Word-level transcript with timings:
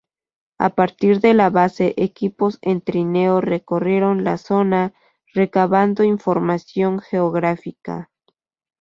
A 0.57 0.69
partir 0.73 1.19
de 1.21 1.35
la 1.35 1.51
base, 1.51 1.93
equipos 1.97 2.57
en 2.63 2.81
trineo 2.81 3.39
recorrieron 3.39 4.23
la 4.23 4.39
zona, 4.39 4.93
recabando 5.31 6.03
información 6.03 6.97
geográfica. 6.97 8.09